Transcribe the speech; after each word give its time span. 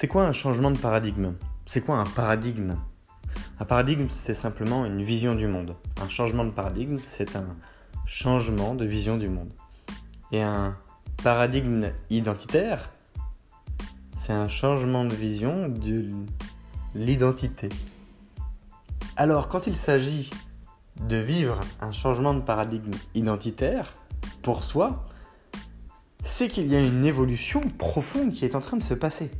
C'est 0.00 0.08
quoi 0.08 0.24
un 0.24 0.32
changement 0.32 0.70
de 0.70 0.78
paradigme? 0.78 1.34
C'est 1.66 1.82
quoi 1.82 1.98
un 1.98 2.06
paradigme? 2.06 2.78
Un 3.58 3.64
paradigme, 3.66 4.06
c'est 4.08 4.32
simplement 4.32 4.86
une 4.86 5.02
vision 5.02 5.34
du 5.34 5.46
monde. 5.46 5.76
Un 6.00 6.08
changement 6.08 6.46
de 6.46 6.50
paradigme, 6.50 6.96
c'est 7.02 7.36
un 7.36 7.54
changement 8.06 8.74
de 8.74 8.86
vision 8.86 9.18
du 9.18 9.28
monde. 9.28 9.50
Et 10.32 10.40
un 10.40 10.74
paradigme 11.22 11.92
identitaire, 12.08 12.88
c'est 14.16 14.32
un 14.32 14.48
changement 14.48 15.04
de 15.04 15.14
vision 15.14 15.68
de 15.68 16.08
l'identité. 16.94 17.68
Alors, 19.16 19.48
quand 19.48 19.66
il 19.66 19.76
s'agit 19.76 20.30
de 20.96 21.16
vivre 21.16 21.60
un 21.82 21.92
changement 21.92 22.32
de 22.32 22.40
paradigme 22.40 22.94
identitaire 23.14 23.98
pour 24.40 24.64
soi, 24.64 25.04
c'est 26.24 26.48
qu'il 26.48 26.72
y 26.72 26.76
a 26.76 26.80
une 26.80 27.04
évolution 27.04 27.60
profonde 27.76 28.32
qui 28.32 28.46
est 28.46 28.54
en 28.54 28.60
train 28.60 28.78
de 28.78 28.82
se 28.82 28.94
passer. 28.94 29.30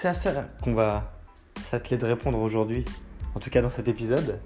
C'est 0.00 0.08
à 0.08 0.14
ça 0.14 0.32
qu'on 0.62 0.72
va 0.72 1.12
s'atteler 1.60 1.98
de 1.98 2.06
répondre 2.06 2.38
aujourd'hui, 2.38 2.86
en 3.34 3.38
tout 3.38 3.50
cas 3.50 3.60
dans 3.60 3.68
cet 3.68 3.86
épisode. 3.86 4.40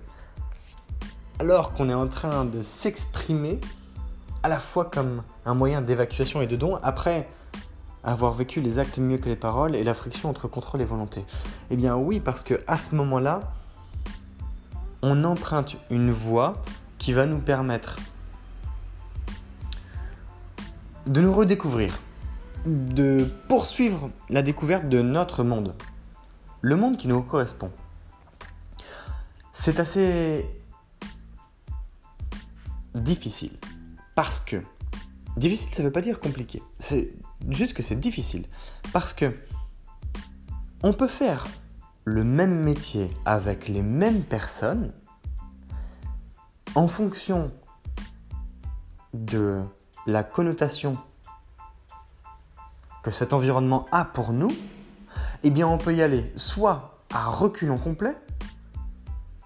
Alors 1.38 1.75
qu'on 1.75 1.88
est 1.88 1.94
en 1.94 2.09
train 2.09 2.44
de 2.44 2.60
s'exprimer 2.60 3.60
à 4.43 4.48
la 4.48 4.59
fois 4.59 4.87
comme 4.87 5.22
un 5.47 5.54
moyen 5.54 5.81
d'évacuation 5.81 6.43
et 6.43 6.48
de 6.48 6.56
don, 6.56 6.81
après 6.82 7.28
avoir 8.03 8.32
vécu 8.32 8.62
les 8.62 8.81
actes 8.81 8.98
mieux 8.98 9.16
que 9.16 9.28
les 9.28 9.37
paroles 9.37 9.76
et 9.76 9.84
la 9.84 9.94
friction 9.94 10.28
entre 10.28 10.48
contrôle 10.48 10.81
et 10.81 10.84
volonté. 10.84 11.25
Eh 11.70 11.76
bien 11.76 11.94
oui, 11.94 12.19
parce 12.19 12.43
que 12.43 12.60
à 12.66 12.76
ce 12.76 12.97
moment-là, 12.97 13.38
on 15.03 15.22
emprunte 15.22 15.76
une 15.88 16.10
voie 16.10 16.64
qui 16.98 17.12
va 17.12 17.26
nous 17.26 17.38
permettre 17.38 17.98
de 21.06 21.20
nous 21.20 21.32
redécouvrir, 21.32 21.97
de 22.64 23.26
poursuivre 23.48 24.10
la 24.30 24.42
découverte 24.42 24.88
de 24.88 25.02
notre 25.02 25.44
monde, 25.44 25.75
le 26.60 26.76
monde 26.76 26.97
qui 26.97 27.08
nous 27.08 27.22
correspond. 27.22 27.70
C'est 29.52 29.80
assez 29.80 30.47
difficile. 32.94 33.52
Parce 34.14 34.41
que 34.41 34.56
difficile 35.36 35.75
ça 35.75 35.82
veut 35.82 35.91
pas 35.91 36.00
dire 36.00 36.20
compliqué, 36.20 36.62
c'est 36.78 37.12
juste 37.50 37.75
que 37.75 37.82
c'est 37.82 37.98
difficile. 37.98 38.47
Parce 38.92 39.12
que 39.12 39.34
on 40.82 40.92
peut 40.92 41.08
faire 41.08 41.46
le 42.04 42.25
même 42.25 42.62
métier 42.62 43.10
avec 43.25 43.69
les 43.69 43.82
mêmes 43.82 44.22
personnes 44.22 44.92
en 46.75 46.88
fonction 46.88 47.50
de 49.14 49.62
la 50.06 50.22
connotation 50.22 50.98
que 53.04 53.10
cet 53.10 53.34
environnement 53.34 53.87
a 53.92 54.04
pour 54.06 54.32
nous, 54.32 54.50
eh 55.42 55.50
bien 55.50 55.69
on 55.69 55.76
peut 55.76 55.94
y 55.94 56.00
aller 56.00 56.32
soit 56.37 56.97
à 57.12 57.26
reculons 57.26 57.76
complet, 57.76 58.16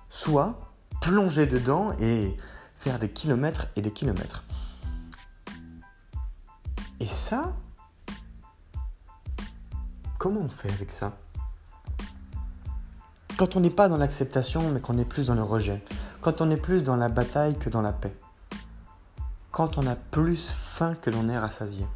soit 0.09 0.61
plonger 1.01 1.47
dedans 1.47 1.93
et 2.01 2.37
faire 2.79 3.01
des 3.01 3.11
kilomètres 3.11 3.67
et 3.75 3.83
des 3.83 3.91
kilomètres. 3.93 4.45
Et 7.01 7.09
ça, 7.09 7.53
comment 10.19 10.41
on 10.41 10.49
fait 10.49 10.71
avec 10.71 10.93
ça? 10.93 11.19
Quand 13.37 13.57
on 13.57 13.61
n'est 13.61 13.71
pas 13.71 13.89
dans 13.89 13.99
l'acceptation, 13.99 14.71
mais 14.71 14.81
qu'on 14.81 14.99
est 14.99 15.05
plus 15.05 15.27
dans 15.27 15.35
le 15.35 15.43
rejet. 15.43 15.85
Quand 16.21 16.41
on 16.41 16.51
est 16.51 16.57
plus 16.57 16.83
dans 16.83 16.97
la 16.97 17.09
bataille 17.09 17.59
que 17.59 17.71
dans 17.71 17.83
la 17.83 17.93
paix. 17.93 18.17
Quand 19.51 19.79
on 19.79 19.87
a 19.87 19.97
plus 19.97 20.49
faim 20.51 20.95
que 20.95 21.11
l'on 21.11 21.29
est 21.29 21.39
rassasié 21.39 21.87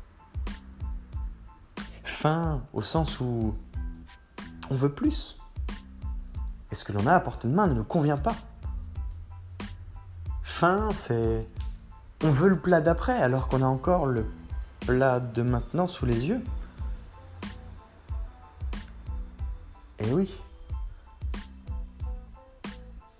au 2.72 2.82
sens 2.82 3.20
où 3.20 3.54
on 4.70 4.76
veut 4.76 4.92
plus. 4.92 5.36
Et 6.70 6.74
ce 6.74 6.84
que 6.84 6.92
l'on 6.92 7.06
a 7.06 7.14
à 7.14 7.20
portée 7.20 7.48
de 7.48 7.52
main 7.52 7.66
ne 7.66 7.74
nous 7.74 7.84
convient 7.84 8.16
pas. 8.16 8.34
Faim, 10.42 10.90
c'est 10.94 11.46
on 12.24 12.30
veut 12.30 12.48
le 12.48 12.58
plat 12.58 12.80
d'après 12.80 13.20
alors 13.20 13.48
qu'on 13.48 13.62
a 13.62 13.66
encore 13.66 14.06
le 14.06 14.26
plat 14.80 15.18
de 15.18 15.42
maintenant 15.42 15.88
sous 15.88 16.06
les 16.06 16.26
yeux. 16.26 16.42
Et 19.98 20.12
oui. 20.12 20.40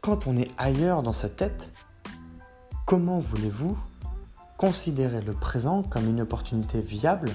Quand 0.00 0.26
on 0.26 0.37
est 0.37 0.50
ailleurs 0.58 1.02
dans 1.02 1.12
sa 1.12 1.28
tête, 1.28 1.70
comment 2.87 3.20
voulez-vous 3.20 3.76
considérer 4.56 5.20
le 5.20 5.32
présent 5.32 5.82
comme 5.82 6.08
une 6.08 6.20
opportunité 6.20 6.81
viable 6.81 7.31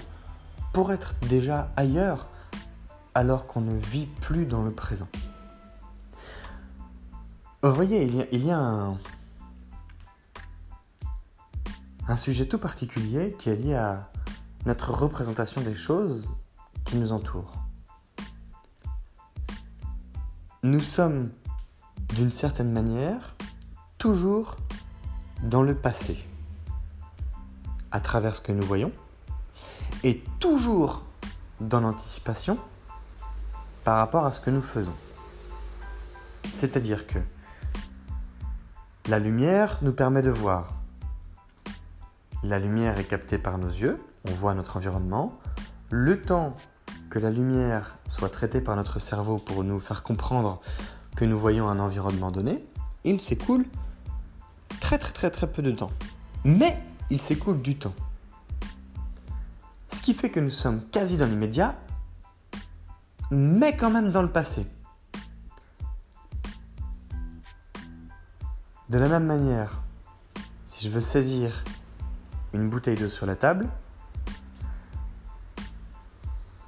pour 0.74 0.92
être 0.92 1.16
déjà 1.28 1.72
ailleurs 1.76 2.28
alors 3.16 3.48
qu'on 3.48 3.62
ne 3.62 3.76
vit 3.76 4.06
plus 4.06 4.46
dans 4.46 4.62
le 4.62 4.72
présent. 4.72 5.08
Vous 7.64 7.74
voyez, 7.74 8.04
il 8.32 8.46
y 8.46 8.52
a, 8.52 8.60
un, 8.60 8.98
un 12.08 12.16
sujet 12.16 12.46
tout 12.46 12.60
particulier 12.60 13.36
qui 13.40 13.50
est 13.50 13.56
lié 13.56 13.76
à 13.76 14.12
notre 14.66 14.92
représentation 14.92 15.62
des 15.62 15.74
choses 15.74 16.28
qui 16.86 16.98
nous 16.98 17.12
entourent. 17.12 17.54
Nous 20.64 20.80
sommes, 20.80 21.32
d'une 22.16 22.32
certaine 22.32 22.72
manière, 22.72 23.36
toujours 23.98 24.56
dans 25.44 25.64
le 25.64 25.76
passé, 25.76 26.28
à 27.92 28.00
travers 28.00 28.36
ce 28.36 28.42
que 28.42 28.52
nous 28.52 28.66
voyons, 28.66 28.92
et 30.08 30.24
toujours 30.40 31.04
dans 31.60 31.82
l'anticipation 31.82 32.58
par 33.84 33.98
rapport 33.98 34.26
à 34.26 34.32
ce 34.32 34.40
que 34.40 34.50
nous 34.50 34.62
faisons. 34.62 34.96
C'est-à-dire 36.54 37.08
que 37.08 37.20
la 39.10 39.20
lumière 39.20 39.80
nous 39.82 39.92
permet 39.92 40.22
de 40.22 40.30
voir. 40.30 40.76
La 42.42 42.58
lumière 42.58 42.98
est 42.98 43.04
captée 43.04 43.38
par 43.38 43.58
nos 43.58 43.68
yeux, 43.68 44.02
on 44.24 44.32
voit 44.32 44.54
notre 44.54 44.78
environnement. 44.78 45.38
Le 45.90 46.22
temps 46.22 46.56
que 47.10 47.20
la 47.20 47.30
lumière 47.30 47.98
soit 48.08 48.30
traitée 48.30 48.62
par 48.62 48.78
notre 48.78 49.00
cerveau 49.00 49.40
pour 49.40 49.66
nous 49.66 49.82
faire 49.82 50.04
comprendre 50.04 50.62
que 51.18 51.26
nous 51.26 51.38
voyons 51.38 51.68
un 51.68 51.80
environnement 51.80 52.32
donné, 52.32 52.66
il 53.04 53.20
s'écoule 53.20 53.66
très 54.80 55.00
très 55.00 55.12
très 55.12 55.32
très 55.32 55.52
peu 55.52 55.62
de 55.62 55.72
temps. 55.72 55.92
Mais 56.46 56.82
il 57.10 57.20
s'écoule 57.20 57.62
du 57.62 57.78
temps. 57.78 57.94
Qui 60.08 60.14
fait 60.14 60.30
que 60.30 60.40
nous 60.40 60.50
sommes 60.50 60.88
quasi 60.90 61.18
dans 61.18 61.26
l'immédiat, 61.26 61.76
mais 63.30 63.76
quand 63.76 63.90
même 63.90 64.14
dans 64.14 64.22
le 64.22 64.32
passé. 64.32 64.66
De 68.90 68.98
la 68.98 69.10
même 69.10 69.26
manière, 69.26 69.82
si 70.66 70.86
je 70.86 70.90
veux 70.90 71.02
saisir 71.02 71.62
une 72.54 72.70
bouteille 72.70 72.96
d'eau 72.96 73.10
sur 73.10 73.26
la 73.26 73.36
table, 73.36 73.68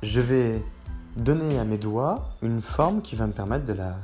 je 0.04 0.20
vais 0.20 0.62
donner 1.16 1.60
à 1.60 1.64
mes 1.64 1.78
doigts 1.78 2.32
une 2.42 2.62
forme 2.62 3.02
qui 3.02 3.16
va 3.16 3.26
me 3.26 3.32
permettre 3.32 3.64
de 3.64 3.72
la 3.72 3.96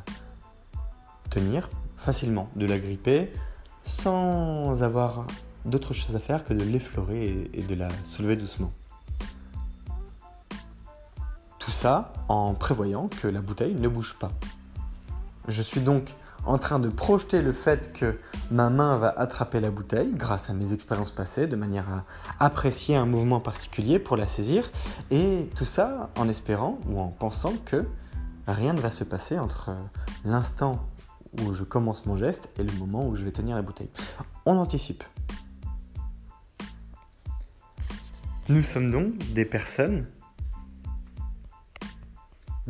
tenir 1.30 1.70
facilement, 1.98 2.50
de 2.56 2.66
la 2.66 2.80
gripper 2.80 3.34
sans 3.84 4.82
avoir 4.82 5.28
d'autre 5.66 5.92
chose 5.92 6.16
à 6.16 6.22
faire 6.22 6.46
que 6.46 6.54
de 6.54 6.64
l'effleurer 6.64 7.50
et 7.54 7.64
de 7.64 7.76
la 7.76 7.90
soulever 8.06 8.38
doucement. 8.38 8.72
Ça 11.76 12.14
en 12.30 12.54
prévoyant 12.54 13.10
que 13.22 13.28
la 13.28 13.42
bouteille 13.42 13.76
ne 13.76 13.90
bouge 13.90 14.16
pas. 14.18 14.32
Je 15.50 15.62
suis 15.62 15.82
donc 15.82 16.16
en 16.46 16.58
train 16.58 16.80
de 16.80 16.88
projeter 16.88 17.42
le 17.42 17.52
fait 17.52 17.92
que 17.92 18.18
ma 18.50 18.70
main 18.70 18.96
va 18.96 19.10
attraper 19.18 19.60
la 19.60 19.72
bouteille 19.72 20.14
grâce 20.14 20.50
à 20.50 20.54
mes 20.54 20.72
expériences 20.72 21.12
passées 21.12 21.48
de 21.48 21.58
manière 21.58 21.86
à 21.90 22.46
apprécier 22.46 22.96
un 22.96 23.06
mouvement 23.06 23.42
particulier 23.42 24.00
pour 24.00 24.16
la 24.16 24.30
saisir 24.30 24.72
et 25.12 25.50
tout 25.58 25.66
ça 25.66 26.12
en 26.18 26.30
espérant 26.30 26.80
ou 26.88 26.98
en 26.98 27.10
pensant 27.10 27.54
que 27.66 27.84
rien 28.48 28.72
ne 28.72 28.80
va 28.80 28.90
se 28.90 29.04
passer 29.04 29.38
entre 29.38 29.72
l'instant 30.24 30.80
où 31.42 31.54
je 31.54 31.64
commence 31.64 32.06
mon 32.06 32.16
geste 32.16 32.48
et 32.58 32.64
le 32.64 32.72
moment 32.72 33.06
où 33.06 33.18
je 33.18 33.26
vais 33.26 33.32
tenir 33.32 33.58
la 33.58 33.62
bouteille. 33.62 33.92
On 34.46 34.56
anticipe. 34.58 35.04
Nous 38.48 38.64
sommes 38.64 38.92
donc 38.92 39.18
des 39.34 39.44
personnes, 39.44 40.06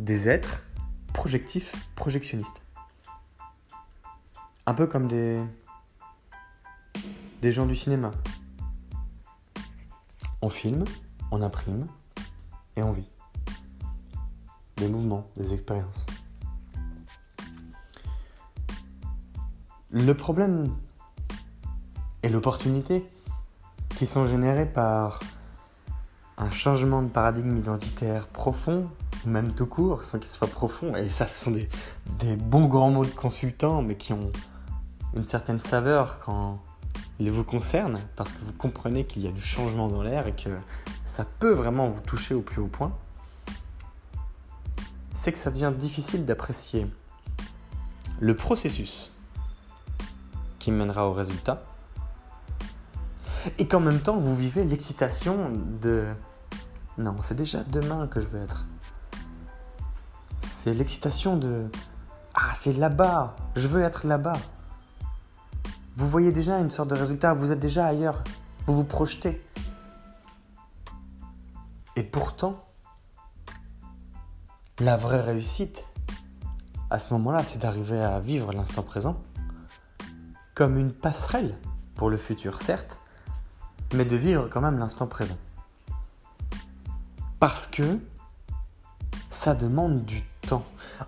des 0.06 0.28
êtres 0.28 0.62
projectifs, 1.12 1.74
projectionnistes. 1.96 2.62
Un 4.64 4.72
peu 4.72 4.86
comme 4.86 5.08
des, 5.08 5.42
des 7.42 7.50
gens 7.50 7.66
du 7.66 7.74
cinéma. 7.74 8.12
On 10.42 10.48
filme, 10.48 10.84
on 11.32 11.42
imprime 11.42 11.88
et 12.76 12.84
on 12.84 12.92
vit. 12.92 13.10
Des 14.76 14.86
mouvements, 14.86 15.26
des 15.34 15.54
expériences. 15.54 16.06
Le 19.90 20.12
problème 20.12 20.72
et 22.22 22.28
l'opportunité 22.28 23.04
qui 23.96 24.06
sont 24.06 24.28
générés 24.28 24.66
par 24.66 25.18
un 26.38 26.50
changement 26.52 27.02
de 27.02 27.08
paradigme 27.08 27.56
identitaire 27.56 28.28
profond, 28.28 28.88
même 29.26 29.52
tout 29.52 29.66
court, 29.66 30.04
sans 30.04 30.18
qu'il 30.18 30.30
soit 30.30 30.48
profond, 30.48 30.96
et 30.96 31.08
ça 31.10 31.26
ce 31.26 31.44
sont 31.44 31.50
des, 31.50 31.68
des 32.20 32.36
bons 32.36 32.66
grands 32.66 32.90
mots 32.90 33.04
de 33.04 33.10
consultants, 33.10 33.82
mais 33.82 33.96
qui 33.96 34.12
ont 34.12 34.30
une 35.14 35.24
certaine 35.24 35.60
saveur 35.60 36.20
quand 36.24 36.60
il 37.18 37.30
vous 37.30 37.44
concerne, 37.44 37.98
parce 38.16 38.32
que 38.32 38.44
vous 38.44 38.52
comprenez 38.52 39.04
qu'il 39.04 39.22
y 39.22 39.28
a 39.28 39.32
du 39.32 39.42
changement 39.42 39.88
dans 39.88 40.02
l'air 40.02 40.26
et 40.26 40.34
que 40.34 40.50
ça 41.04 41.24
peut 41.24 41.52
vraiment 41.52 41.88
vous 41.88 42.00
toucher 42.00 42.34
au 42.34 42.42
plus 42.42 42.60
haut 42.60 42.66
point, 42.68 42.92
c'est 45.14 45.32
que 45.32 45.38
ça 45.38 45.50
devient 45.50 45.72
difficile 45.76 46.26
d'apprécier 46.26 46.86
le 48.20 48.36
processus 48.36 49.12
qui 50.58 50.70
mènera 50.70 51.08
au 51.08 51.12
résultat, 51.12 51.64
et 53.58 53.66
qu'en 53.66 53.80
même 53.80 54.00
temps 54.00 54.16
vous 54.16 54.36
vivez 54.36 54.64
l'excitation 54.64 55.50
de 55.80 56.06
non, 56.98 57.14
c'est 57.22 57.34
déjà 57.34 57.62
demain 57.62 58.06
que 58.06 58.20
je 58.20 58.26
veux 58.26 58.42
être. 58.42 58.64
C'est 60.66 60.74
l'excitation 60.74 61.36
de 61.36 61.70
ah, 62.34 62.50
c'est 62.56 62.72
là-bas, 62.72 63.36
je 63.54 63.68
veux 63.68 63.82
être 63.82 64.04
là-bas. 64.04 64.36
Vous 65.94 66.08
voyez 66.08 66.32
déjà 66.32 66.58
une 66.58 66.72
sorte 66.72 66.90
de 66.90 66.96
résultat, 66.96 67.34
vous 67.34 67.52
êtes 67.52 67.60
déjà 67.60 67.86
ailleurs, 67.86 68.24
vous 68.66 68.74
vous 68.74 68.82
projetez. 68.82 69.40
Et 71.94 72.02
pourtant, 72.02 72.64
la 74.80 74.96
vraie 74.96 75.20
réussite, 75.20 75.84
à 76.90 76.98
ce 76.98 77.14
moment-là, 77.14 77.44
c'est 77.44 77.58
d'arriver 77.58 78.02
à 78.02 78.18
vivre 78.18 78.52
l'instant 78.52 78.82
présent 78.82 79.20
comme 80.56 80.78
une 80.78 80.92
passerelle 80.92 81.60
pour 81.94 82.10
le 82.10 82.16
futur, 82.16 82.60
certes, 82.60 82.98
mais 83.94 84.04
de 84.04 84.16
vivre 84.16 84.48
quand 84.48 84.62
même 84.62 84.80
l'instant 84.80 85.06
présent. 85.06 85.38
Parce 87.38 87.68
que 87.68 88.00
ça 89.30 89.54
demande 89.54 90.04
du 90.04 90.22
temps. 90.22 90.35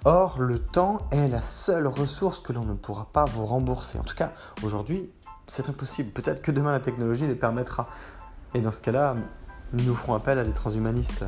Or, 0.05 0.39
le 0.39 0.59
temps 0.59 1.09
est 1.11 1.29
la 1.29 1.43
seule 1.43 1.87
ressource 1.87 2.41
que 2.41 2.53
l'on 2.53 2.65
ne 2.65 2.75
pourra 2.75 3.07
pas 3.13 3.25
vous 3.25 3.47
rembourser. 3.47 3.99
En 3.99 4.05
tout 4.05 4.15
cas, 4.15 4.33
aujourd'hui, 4.63 5.11
c'est 5.47 5.69
impossible. 5.69 6.11
Peut-être 6.11 6.43
que 6.43 6.51
demain, 6.51 6.73
la 6.73 6.81
technologie 6.81 7.27
les 7.27 7.35
permettra. 7.35 7.89
Et 8.55 8.61
dans 8.61 8.73
ce 8.73 8.81
cas-là, 8.81 9.17
nous 9.73 9.95
ferons 9.95 10.15
appel 10.15 10.39
à 10.39 10.45
des 10.45 10.53
transhumanistes 10.53 11.25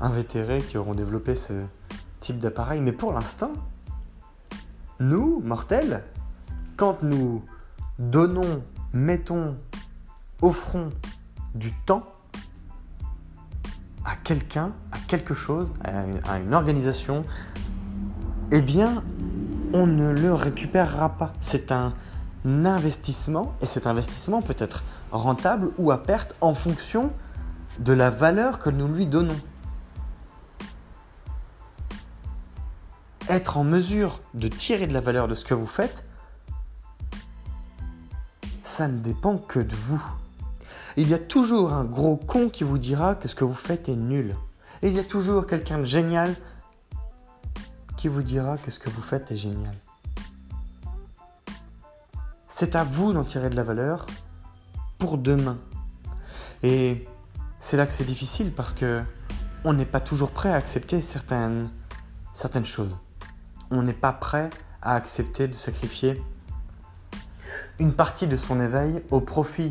invétérés 0.00 0.58
qui 0.60 0.78
auront 0.78 0.94
développé 0.94 1.34
ce 1.34 1.52
type 2.20 2.38
d'appareil. 2.38 2.80
Mais 2.80 2.92
pour 2.92 3.12
l'instant, 3.12 3.52
nous, 5.00 5.40
mortels, 5.40 6.04
quand 6.76 7.02
nous 7.02 7.44
donnons, 7.98 8.62
mettons, 8.92 9.56
offrons 10.42 10.90
du 11.54 11.72
temps, 11.72 12.02
à 14.08 14.16
quelqu'un, 14.16 14.72
à 14.90 14.98
quelque 15.06 15.34
chose, 15.34 15.68
à 16.24 16.38
une, 16.38 16.54
organisation, 16.54 17.26
eh 18.50 18.62
bien, 18.62 19.04
on 19.74 19.86
ne 19.86 20.10
le 20.10 20.32
récupérera 20.32 21.10
pas. 21.10 21.34
C'est 21.40 21.72
un 21.72 21.92
investissement 22.46 23.54
et 23.60 23.66
cet 23.66 23.86
investissement 23.86 24.40
peut 24.40 24.56
être 24.58 24.82
rentable 25.12 25.72
ou 25.76 25.90
à 25.90 26.02
perte 26.02 26.34
en 26.40 26.54
fonction 26.54 27.12
de 27.80 27.92
la 27.92 28.08
valeur 28.08 28.60
que 28.60 28.70
nous 28.70 28.88
lui 28.88 29.06
donnons. 29.06 29.38
Être 33.28 33.58
en 33.58 33.64
mesure 33.64 34.20
de 34.32 34.48
tirer 34.48 34.86
de 34.86 34.94
la 34.94 35.02
valeur 35.02 35.28
de 35.28 35.34
ce 35.34 35.44
que 35.44 35.52
vous 35.52 35.66
faites, 35.66 36.06
ça 38.62 38.88
ne 38.88 39.00
dépend 39.00 39.36
que 39.36 39.60
de 39.60 39.74
vous. 39.74 40.02
Il 41.00 41.08
y 41.08 41.14
a 41.14 41.18
toujours 41.20 41.74
un 41.74 41.84
gros 41.84 42.16
con 42.16 42.48
qui 42.48 42.64
vous 42.64 42.76
dira 42.76 43.14
que 43.14 43.28
ce 43.28 43.36
que 43.36 43.44
vous 43.44 43.54
faites 43.54 43.88
est 43.88 43.94
nul. 43.94 44.34
Et 44.82 44.88
il 44.88 44.94
y 44.94 44.98
a 44.98 45.04
toujours 45.04 45.46
quelqu'un 45.46 45.78
de 45.78 45.84
génial 45.84 46.34
qui 47.96 48.08
vous 48.08 48.22
dira 48.22 48.58
que 48.58 48.72
ce 48.72 48.80
que 48.80 48.90
vous 48.90 49.00
faites 49.00 49.30
est 49.30 49.36
génial. 49.36 49.76
C'est 52.48 52.74
à 52.74 52.82
vous 52.82 53.12
d'en 53.12 53.22
tirer 53.22 53.48
de 53.48 53.54
la 53.54 53.62
valeur 53.62 54.06
pour 54.98 55.18
demain. 55.18 55.58
Et 56.64 57.06
c'est 57.60 57.76
là 57.76 57.86
que 57.86 57.92
c'est 57.92 58.02
difficile 58.02 58.50
parce 58.50 58.72
que 58.72 59.00
on 59.62 59.74
n'est 59.74 59.86
pas 59.86 60.00
toujours 60.00 60.32
prêt 60.32 60.50
à 60.50 60.56
accepter 60.56 61.00
certaines, 61.00 61.70
certaines 62.34 62.66
choses. 62.66 62.96
On 63.70 63.84
n'est 63.84 63.92
pas 63.92 64.12
prêt 64.12 64.50
à 64.82 64.96
accepter 64.96 65.46
de 65.46 65.54
sacrifier 65.54 66.20
une 67.78 67.92
partie 67.92 68.26
de 68.26 68.36
son 68.36 68.60
éveil 68.60 69.00
au 69.12 69.20
profit 69.20 69.70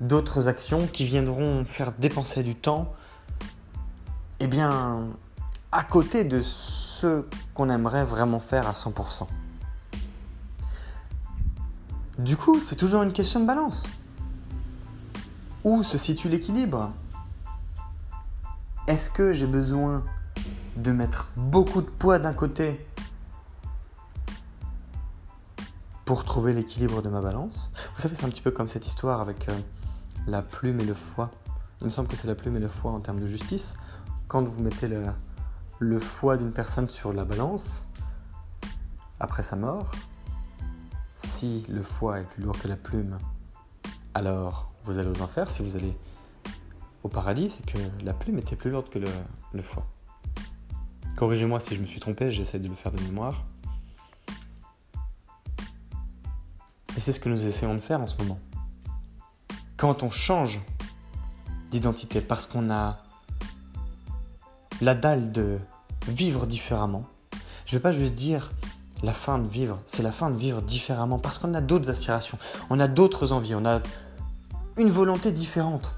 d'autres 0.00 0.48
actions 0.48 0.86
qui 0.86 1.04
viendront 1.04 1.64
faire 1.64 1.92
dépenser 1.92 2.42
du 2.42 2.54
temps, 2.54 2.92
eh 4.40 4.46
bien, 4.46 5.08
à 5.72 5.84
côté 5.84 6.24
de 6.24 6.40
ce 6.42 7.24
qu'on 7.54 7.70
aimerait 7.70 8.04
vraiment 8.04 8.40
faire 8.40 8.68
à 8.68 8.72
100%. 8.72 9.26
Du 12.18 12.36
coup, 12.36 12.60
c'est 12.60 12.76
toujours 12.76 13.02
une 13.02 13.12
question 13.12 13.40
de 13.40 13.46
balance. 13.46 13.88
Où 15.64 15.82
se 15.82 15.98
situe 15.98 16.28
l'équilibre? 16.28 16.92
Est-ce 18.86 19.10
que 19.10 19.32
j'ai 19.32 19.46
besoin 19.46 20.04
de 20.76 20.92
mettre 20.92 21.28
beaucoup 21.36 21.80
de 21.80 21.88
poids 21.88 22.18
d'un 22.18 22.34
côté 22.34 22.86
pour 26.04 26.24
trouver 26.24 26.52
l'équilibre 26.52 27.02
de 27.02 27.08
ma 27.08 27.20
balance? 27.20 27.72
Vous 27.96 28.02
savez, 28.02 28.14
c'est 28.14 28.24
un 28.24 28.28
petit 28.28 28.42
peu 28.42 28.50
comme 28.50 28.68
cette 28.68 28.86
histoire 28.86 29.20
avec 29.20 29.48
euh, 29.48 29.58
la 30.26 30.42
plume 30.42 30.80
et 30.80 30.84
le 30.84 30.94
foie. 30.94 31.30
il 31.80 31.86
me 31.86 31.90
semble 31.90 32.08
que 32.08 32.16
c'est 32.16 32.26
la 32.26 32.34
plume 32.34 32.56
et 32.56 32.60
le 32.60 32.68
foie 32.68 32.92
en 32.92 33.00
termes 33.00 33.20
de 33.20 33.26
justice. 33.26 33.76
Quand 34.28 34.42
vous 34.42 34.62
mettez 34.62 34.88
le, 34.88 35.98
foie 35.98 36.36
d'une 36.36 36.52
personne 36.52 36.88
sur 36.88 37.12
la 37.12 37.24
balance, 37.24 37.82
après 39.20 39.42
sa 39.42 39.56
mort, 39.56 39.90
si 41.16 41.64
le 41.68 41.82
foie 41.82 42.20
est 42.20 42.24
plus 42.24 42.42
lourd 42.42 42.58
que 42.58 42.68
la 42.68 42.76
plume, 42.76 43.18
alors 44.14 44.70
vous 44.84 44.98
allez 44.98 45.08
aux 45.08 45.22
enfers. 45.22 45.50
Si 45.50 45.62
vous 45.62 45.76
allez 45.76 45.96
au 47.02 47.08
paradis, 47.08 47.50
c'est 47.50 47.66
que 47.66 47.78
la 48.04 48.14
plume 48.14 48.38
était 48.38 48.56
plus 48.56 48.70
lourde 48.70 48.88
que 48.88 48.98
le, 48.98 49.08
le 49.52 49.62
foie. 49.62 49.86
Corrigez-moi 51.16 51.60
si 51.60 51.74
je 51.74 51.80
me 51.80 51.86
suis 51.86 52.00
trompé, 52.00 52.30
j'essaie 52.30 52.58
de 52.58 52.68
le 52.68 52.74
faire 52.74 52.92
de 52.92 53.00
mémoire. 53.02 53.44
Et 56.96 57.00
c'est 57.00 57.12
ce 57.12 57.20
que 57.20 57.28
nous 57.28 57.44
essayons 57.44 57.74
de 57.74 57.80
faire 57.80 58.00
en 58.00 58.06
ce 58.06 58.16
moment. 58.16 58.38
Quand 59.76 60.02
on 60.02 60.10
change 60.10 60.60
d'identité 61.70 62.20
parce 62.20 62.46
qu'on 62.46 62.70
a 62.70 62.98
la 64.80 64.94
dalle 64.94 65.32
de 65.32 65.58
vivre 66.08 66.46
différemment, 66.46 67.04
je 67.66 67.74
ne 67.74 67.78
vais 67.78 67.82
pas 67.82 67.92
juste 67.92 68.14
dire 68.14 68.52
la 69.02 69.12
fin 69.12 69.38
de 69.38 69.48
vivre, 69.48 69.78
c'est 69.86 70.02
la 70.02 70.12
fin 70.12 70.30
de 70.30 70.36
vivre 70.36 70.62
différemment 70.62 71.18
parce 71.18 71.38
qu'on 71.38 71.54
a 71.54 71.60
d'autres 71.60 71.90
aspirations, 71.90 72.38
on 72.70 72.78
a 72.80 72.88
d'autres 72.88 73.32
envies, 73.32 73.54
on 73.54 73.66
a 73.66 73.80
une 74.76 74.90
volonté 74.90 75.32
différente. 75.32 75.92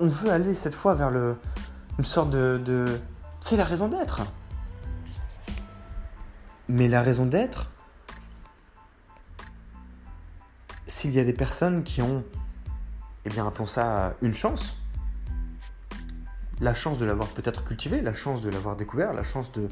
On 0.00 0.08
veut 0.08 0.30
aller 0.30 0.54
cette 0.54 0.74
fois 0.74 0.94
vers 0.94 1.10
le, 1.10 1.36
une 1.98 2.04
sorte 2.04 2.30
de, 2.30 2.60
de... 2.64 2.98
C'est 3.40 3.56
la 3.56 3.64
raison 3.64 3.88
d'être. 3.88 4.22
Mais 6.68 6.88
la 6.88 7.02
raison 7.02 7.26
d'être, 7.26 7.70
s'il 11.04 11.12
y 11.12 11.20
a 11.20 11.24
des 11.24 11.34
personnes 11.34 11.84
qui 11.84 12.00
ont, 12.00 12.24
eh 13.26 13.28
bien, 13.28 13.46
appelons 13.46 13.66
ça 13.66 14.14
une 14.22 14.32
chance, 14.32 14.78
la 16.62 16.72
chance 16.72 16.96
de 16.96 17.04
l'avoir 17.04 17.28
peut-être 17.28 17.62
cultivé, 17.62 18.00
la 18.00 18.14
chance 18.14 18.40
de 18.40 18.48
l'avoir 18.48 18.74
découvert, 18.74 19.12
la 19.12 19.22
chance 19.22 19.52
de 19.52 19.68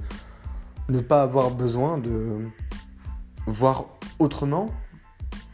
ne 0.91 1.01
pas 1.01 1.23
avoir 1.23 1.51
besoin 1.51 1.97
de 1.97 2.37
voir 3.47 3.87
autrement 4.19 4.69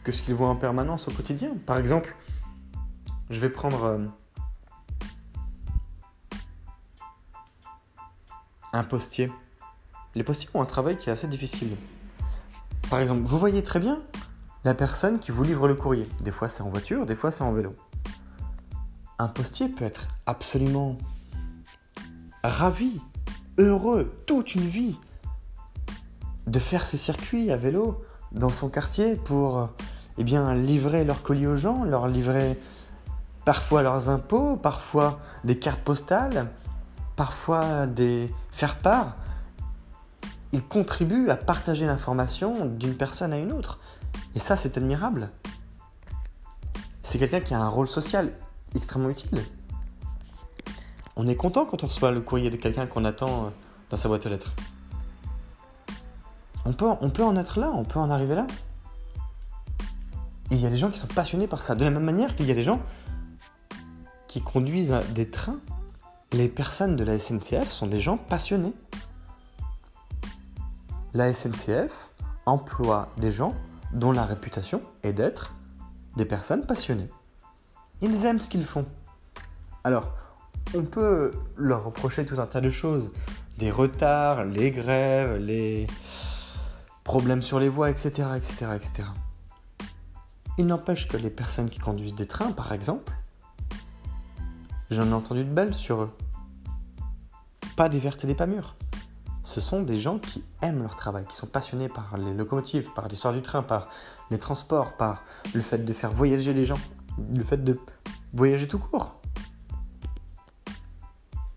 que 0.03 0.11
ce 0.11 0.21
qu'ils 0.21 0.33
voient 0.33 0.49
en 0.49 0.57
permanence 0.57 1.07
au 1.07 1.11
quotidien. 1.11 1.51
Par 1.65 1.77
exemple, 1.77 2.13
je 3.29 3.39
vais 3.39 3.49
prendre 3.49 3.83
euh, 3.85 4.05
un 8.73 8.83
postier. 8.83 9.31
Les 10.13 10.25
postiers 10.25 10.49
ont 10.53 10.61
un 10.61 10.65
travail 10.65 10.97
qui 10.97 11.07
est 11.07 11.13
assez 11.13 11.29
difficile. 11.29 11.77
Par 12.89 12.99
exemple, 12.99 13.23
vous 13.23 13.39
voyez 13.39 13.63
très 13.63 13.79
bien 13.79 14.01
la 14.63 14.73
personne 14.73 15.19
qui 15.19 15.31
vous 15.31 15.43
livre 15.43 15.67
le 15.67 15.75
courrier. 15.75 16.07
Des 16.21 16.31
fois 16.31 16.49
c'est 16.49 16.63
en 16.63 16.69
voiture, 16.69 17.05
des 17.05 17.15
fois 17.15 17.31
c'est 17.31 17.43
en 17.43 17.51
vélo. 17.51 17.73
Un 19.17 19.27
postier 19.27 19.69
peut 19.69 19.85
être 19.85 20.07
absolument 20.25 20.97
ravi, 22.43 23.01
heureux, 23.57 24.11
toute 24.25 24.55
une 24.55 24.67
vie, 24.67 24.97
de 26.47 26.59
faire 26.59 26.85
ses 26.85 26.97
circuits 26.97 27.51
à 27.51 27.57
vélo 27.57 28.03
dans 28.31 28.49
son 28.49 28.69
quartier 28.69 29.15
pour 29.15 29.69
eh 30.17 30.23
livrer 30.23 31.05
leurs 31.05 31.23
colis 31.23 31.47
aux 31.47 31.57
gens, 31.57 31.83
leur 31.83 32.07
livrer 32.07 32.59
parfois 33.45 33.81
leurs 33.81 34.09
impôts, 34.09 34.57
parfois 34.57 35.19
des 35.43 35.57
cartes 35.57 35.81
postales, 35.81 36.49
parfois 37.15 37.87
des 37.87 38.29
faire-part. 38.51 39.15
Ils 40.51 40.63
contribuent 40.63 41.29
à 41.29 41.35
partager 41.35 41.85
l'information 41.85 42.65
d'une 42.65 42.95
personne 42.95 43.33
à 43.33 43.37
une 43.37 43.51
autre. 43.51 43.79
Et 44.35 44.39
ça, 44.39 44.57
c'est 44.57 44.77
admirable. 44.77 45.29
C'est 47.03 47.17
quelqu'un 47.17 47.41
qui 47.41 47.53
a 47.53 47.59
un 47.59 47.69
rôle 47.69 47.87
social 47.87 48.31
extrêmement 48.75 49.09
utile. 49.09 49.41
On 51.15 51.27
est 51.27 51.35
content 51.35 51.65
quand 51.65 51.83
on 51.83 51.87
reçoit 51.87 52.11
le 52.11 52.21
courrier 52.21 52.49
de 52.49 52.55
quelqu'un 52.55 52.87
qu'on 52.87 53.03
attend 53.03 53.45
euh, 53.45 53.49
dans 53.89 53.97
sa 53.97 54.07
boîte 54.07 54.25
aux 54.25 54.29
lettres. 54.29 54.53
On 56.65 56.73
peut, 56.73 56.85
on 57.01 57.09
peut 57.09 57.23
en 57.23 57.35
être 57.35 57.59
là, 57.59 57.71
on 57.73 57.83
peut 57.83 57.99
en 57.99 58.09
arriver 58.09 58.35
là. 58.35 58.47
il 60.51 60.59
y 60.59 60.65
a 60.65 60.69
des 60.69 60.77
gens 60.77 60.91
qui 60.91 60.99
sont 60.99 61.07
passionnés 61.07 61.47
par 61.47 61.63
ça. 61.63 61.75
De 61.75 61.83
la 61.83 61.89
même 61.89 62.03
manière 62.03 62.35
qu'il 62.35 62.45
y 62.45 62.51
a 62.51 62.53
des 62.53 62.63
gens 62.63 62.79
qui 64.27 64.41
conduisent 64.41 64.95
des 65.15 65.29
trains. 65.29 65.59
Les 66.31 66.47
personnes 66.47 66.95
de 66.95 67.03
la 67.03 67.19
SNCF 67.19 67.69
sont 67.69 67.87
des 67.87 67.99
gens 67.99 68.17
passionnés. 68.17 68.73
La 71.13 71.33
SNCF 71.33 72.11
emploie 72.45 73.09
des 73.17 73.31
gens 73.31 73.55
dont 73.93 74.11
la 74.11 74.25
réputation 74.25 74.81
est 75.03 75.13
d'être 75.13 75.55
des 76.15 76.25
personnes 76.25 76.65
passionnées. 76.65 77.09
Ils 78.01 78.25
aiment 78.25 78.39
ce 78.39 78.49
qu'ils 78.49 78.65
font. 78.65 78.85
Alors, 79.83 80.11
on 80.75 80.83
peut 80.83 81.31
leur 81.57 81.83
reprocher 81.83 82.25
tout 82.25 82.39
un 82.39 82.45
tas 82.45 82.61
de 82.61 82.69
choses. 82.69 83.11
Des 83.57 83.71
retards, 83.71 84.45
les 84.45 84.71
grèves, 84.71 85.37
les 85.37 85.87
problèmes 87.03 87.41
sur 87.41 87.59
les 87.59 87.69
voies, 87.69 87.89
etc. 87.89 88.29
etc., 88.35 88.67
etc. 88.75 89.03
Il 90.57 90.67
n'empêche 90.67 91.07
que 91.07 91.17
les 91.17 91.29
personnes 91.29 91.69
qui 91.69 91.79
conduisent 91.79 92.15
des 92.15 92.27
trains, 92.27 92.51
par 92.51 92.71
exemple, 92.73 93.11
j'en 94.91 95.07
ai 95.07 95.13
entendu 95.13 95.43
de 95.43 95.49
belles 95.49 95.73
sur 95.73 96.03
eux. 96.03 96.11
Pas 97.75 97.89
des 97.89 97.99
vertes 97.99 98.23
et 98.23 98.27
des 98.27 98.35
pas 98.35 98.45
mûres 98.45 98.75
ce 99.49 99.61
sont 99.61 99.81
des 99.81 99.97
gens 99.97 100.19
qui 100.19 100.43
aiment 100.61 100.83
leur 100.83 100.95
travail, 100.95 101.25
qui 101.25 101.35
sont 101.35 101.47
passionnés 101.47 101.89
par 101.89 102.15
les 102.17 102.35
locomotives, 102.35 102.93
par 102.93 103.07
l'histoire 103.07 103.33
du 103.33 103.41
train, 103.41 103.63
par 103.63 103.89
les 104.29 104.37
transports, 104.37 104.93
par 104.95 105.23
le 105.55 105.61
fait 105.61 105.79
de 105.79 105.91
faire 105.91 106.11
voyager 106.11 106.53
les 106.53 106.65
gens, 106.65 106.77
le 107.33 107.43
fait 107.43 107.63
de 107.63 107.79
voyager 108.31 108.67
tout 108.67 108.77
court. 108.77 109.15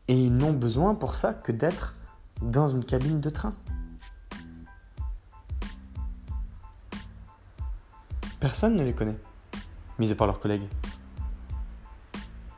Et 0.09 0.15
ils 0.15 0.35
n'ont 0.35 0.55
besoin 0.55 0.95
pour 0.95 1.15
ça 1.15 1.35
que 1.35 1.53
d'être 1.53 1.95
dans 2.41 2.71
une 2.71 2.83
cabine 2.83 3.21
de 3.21 3.29
train. 3.29 3.53
Personne 8.41 8.75
ne 8.75 8.85
les 8.85 8.95
connaît, 8.95 9.19
mis 9.99 10.11
à 10.11 10.15
part 10.15 10.27
leurs 10.27 10.41
collègues. 10.41 10.67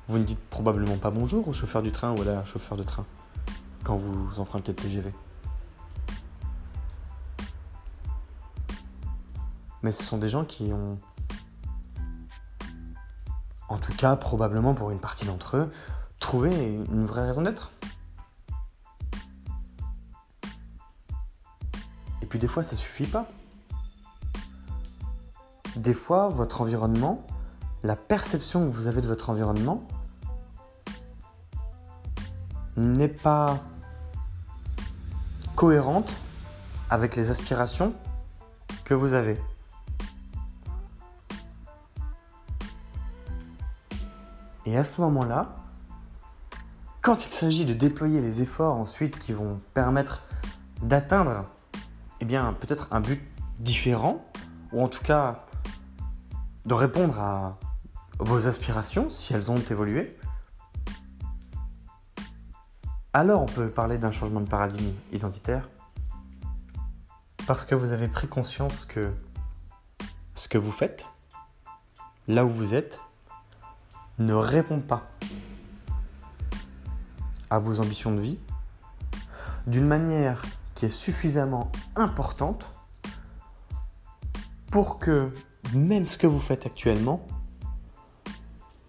Vous 0.06 0.18
ne 0.18 0.24
dites 0.24 0.40
probablement 0.48 0.96
pas 0.96 1.10
bonjour 1.10 1.48
au 1.48 1.52
chauffeur 1.52 1.82
du 1.82 1.90
train 1.90 2.16
ou 2.16 2.22
à 2.22 2.24
la 2.24 2.44
chauffeur 2.44 2.78
de 2.78 2.84
train 2.84 3.04
quand 3.84 3.96
vous 3.96 4.40
empruntez 4.40 4.72
le 4.72 4.76
TGV. 4.76 5.14
Mais 9.82 9.92
ce 9.92 10.02
sont 10.02 10.16
des 10.16 10.30
gens 10.30 10.46
qui 10.46 10.72
ont, 10.72 10.96
en 13.68 13.78
tout 13.78 13.92
cas 13.92 14.16
probablement 14.16 14.74
pour 14.74 14.90
une 14.90 14.98
partie 14.98 15.26
d'entre 15.26 15.58
eux, 15.58 15.70
trouvé 16.18 16.50
une 16.90 17.04
vraie 17.04 17.26
raison 17.26 17.42
d'être. 17.42 17.70
Et 22.22 22.26
puis 22.26 22.38
des 22.38 22.48
fois 22.48 22.62
ça 22.62 22.74
suffit 22.74 23.06
pas. 23.06 23.28
Des 25.76 25.92
fois 25.92 26.28
votre 26.28 26.62
environnement, 26.62 27.26
la 27.82 27.96
perception 27.96 28.66
que 28.66 28.72
vous 28.72 28.86
avez 28.86 29.02
de 29.02 29.06
votre 29.06 29.28
environnement 29.28 29.86
n'est 32.76 33.08
pas 33.08 33.60
cohérente 35.64 36.12
avec 36.90 37.16
les 37.16 37.30
aspirations 37.30 37.94
que 38.84 38.92
vous 38.92 39.14
avez. 39.14 39.40
Et 44.66 44.76
à 44.76 44.84
ce 44.84 45.00
moment-là, 45.00 45.54
quand 47.00 47.24
il 47.24 47.30
s'agit 47.30 47.64
de 47.64 47.72
déployer 47.72 48.20
les 48.20 48.42
efforts 48.42 48.76
ensuite 48.76 49.18
qui 49.18 49.32
vont 49.32 49.58
permettre 49.72 50.20
d'atteindre 50.82 51.46
eh 52.20 52.26
bien 52.26 52.52
peut-être 52.52 52.86
un 52.90 53.00
but 53.00 53.22
différent 53.58 54.22
ou 54.70 54.82
en 54.82 54.88
tout 54.88 55.02
cas 55.02 55.46
de 56.66 56.74
répondre 56.74 57.18
à 57.18 57.58
vos 58.18 58.46
aspirations 58.46 59.08
si 59.08 59.32
elles 59.32 59.50
ont 59.50 59.62
évolué, 59.70 60.14
alors 63.14 63.42
on 63.42 63.46
peut 63.46 63.68
parler 63.68 63.96
d'un 63.96 64.10
changement 64.10 64.40
de 64.40 64.48
paradigme 64.48 64.92
identitaire? 65.12 65.68
Parce 67.46 67.64
que 67.64 67.76
vous 67.76 67.92
avez 67.92 68.08
pris 68.08 68.26
conscience 68.26 68.84
que 68.84 69.12
ce 70.34 70.48
que 70.48 70.58
vous 70.58 70.72
faites, 70.72 71.06
là 72.26 72.44
où 72.44 72.48
vous 72.48 72.74
êtes, 72.74 72.98
ne 74.18 74.34
répond 74.34 74.80
pas 74.80 75.08
à 77.50 77.60
vos 77.60 77.80
ambitions 77.80 78.12
de 78.12 78.20
vie 78.20 78.38
d'une 79.68 79.86
manière 79.86 80.42
qui 80.74 80.86
est 80.86 80.90
suffisamment 80.90 81.70
importante 81.94 82.68
pour 84.72 84.98
que 84.98 85.30
même 85.72 86.08
ce 86.08 86.18
que 86.18 86.26
vous 86.26 86.40
faites 86.40 86.66
actuellement 86.66 87.24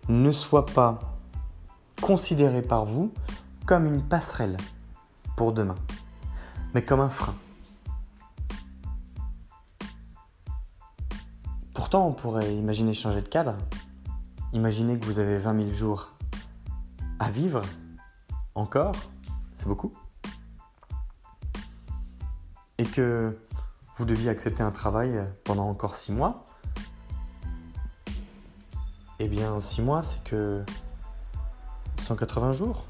ne 0.09 0.31
soit 0.31 0.65
pas 0.65 0.99
considéré 2.01 2.63
par 2.63 2.85
vous 2.85 3.13
comme 3.65 3.87
une 3.87 4.03
passerelle 4.03 4.57
pour 5.35 5.51
demain, 5.51 5.75
mais 6.73 6.85
comme 6.85 6.99
un 6.99 7.09
frein. 7.09 7.33
Pourtant, 11.73 12.07
on 12.07 12.13
pourrait 12.13 12.55
imaginer 12.55 12.93
changer 12.93 13.21
de 13.21 13.27
cadre, 13.27 13.55
imaginez 14.53 14.99
que 14.99 15.05
vous 15.05 15.19
avez 15.19 15.39
20 15.39 15.61
000 15.61 15.73
jours 15.73 16.13
à 17.19 17.31
vivre 17.31 17.61
encore, 18.53 18.95
c'est 19.55 19.67
beaucoup, 19.67 19.93
et 22.77 22.85
que 22.85 23.37
vous 23.97 24.05
deviez 24.05 24.29
accepter 24.29 24.61
un 24.61 24.71
travail 24.71 25.25
pendant 25.43 25.67
encore 25.67 25.95
6 25.95 26.11
mois, 26.11 26.45
eh 29.19 29.27
bien 29.27 29.59
6 29.59 29.81
mois 29.81 30.03
c'est 30.03 30.23
que 30.23 30.63
180 31.97 32.53
jours. 32.53 32.85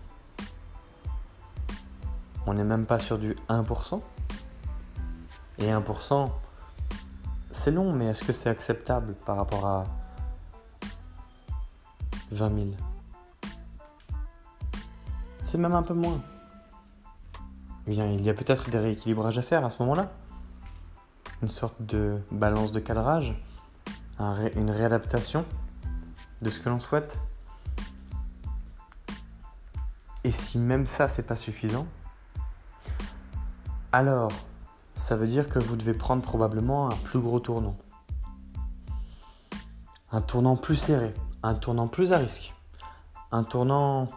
On 2.48 2.54
n'est 2.54 2.64
même 2.64 2.86
pas 2.86 3.00
sur 3.00 3.18
du 3.18 3.36
1%. 3.50 4.02
Et 5.58 5.70
1%, 5.70 6.32
c'est 7.52 7.72
long, 7.72 7.94
mais 7.94 8.08
est-ce 8.08 8.24
que 8.24 8.34
c'est 8.34 8.50
acceptable 8.50 9.14
par 9.26 9.38
rapport 9.38 9.66
à 9.66 9.86
20 12.32 12.56
000 12.56 12.68
C'est 15.44 15.58
même 15.58 15.74
un 15.74 15.84
peu 15.84 15.94
moins. 15.94 16.20
Eh 17.88 17.92
bien, 17.92 18.06
il 18.12 18.22
y 18.22 18.30
a 18.30 18.34
peut-être 18.34 18.70
des 18.70 18.80
rééquilibrages 18.80 19.38
à 19.38 19.42
faire 19.42 19.64
à 19.64 19.70
ce 19.70 19.82
moment-là. 19.84 20.12
Une 21.42 21.50
sorte 21.50 21.82
de 21.82 22.20
balance 22.32 22.72
de 22.72 22.80
cadrage, 22.80 23.42
une 24.20 24.72
réadaptation 24.72 25.46
de 26.42 26.50
ce 26.50 26.60
que 26.60 26.70
l'on 26.70 26.80
souhaite. 26.80 27.18
Et 30.24 30.32
si 30.32 30.58
même 30.58 30.88
ça, 30.88 31.08
c'est 31.08 31.28
pas 31.28 31.36
suffisant, 31.36 31.88
alors 33.96 34.34
ça 34.94 35.16
veut 35.16 35.26
dire 35.26 35.48
que 35.48 35.58
vous 35.58 35.78
devez 35.78 35.94
prendre 35.94 36.22
probablement 36.22 36.90
un 36.90 36.96
plus 36.98 37.20
gros 37.20 37.40
tournant. 37.40 37.78
Un 40.12 40.20
tournant 40.20 40.58
plus 40.58 40.76
serré, 40.76 41.14
un 41.44 41.54
tournant 41.54 41.88
plus 41.88 42.12
à 42.12 42.18
risque, 42.18 42.54
un 43.32 43.46
tournant 43.46 44.08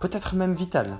peut-être 0.00 0.34
même 0.34 0.54
vital. 0.54 0.98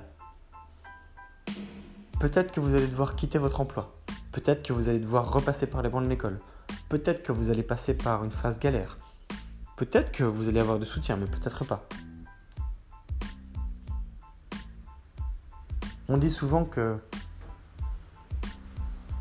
Peut-être 2.19 2.51
que 2.51 2.61
vous 2.61 2.75
allez 2.75 2.87
devoir 2.87 3.15
quitter 3.15 3.37
votre 3.37 3.61
emploi, 3.61 3.93
peut-être 4.33 4.63
que 4.63 4.73
vous 4.73 4.89
allez 4.89 5.01
devoir 5.01 5.31
repasser 5.31 5.67
par 5.67 5.83
les 5.83 5.91
bancs 5.91 6.03
de 6.03 6.09
l'école, 6.09 6.39
peut-être 6.89 7.23
que 7.23 7.33
vous 7.33 7.51
allez 7.51 7.63
passer 7.63 7.93
par 7.95 8.25
une 8.25 8.33
phase 8.33 8.59
galère, 8.59 8.97
peut-être 9.77 10.13
que 10.13 10.25
vous 10.25 10.49
allez 10.49 10.61
avoir 10.61 10.79
de 10.79 10.87
soutien, 10.87 11.19
mais 11.19 11.27
peut-être 11.27 11.67
pas. 11.67 11.87
On 16.09 16.17
dit 16.17 16.31
souvent 16.31 16.65
que 16.65 16.97